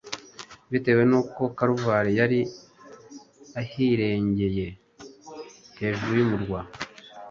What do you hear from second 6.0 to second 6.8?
y'umurwa,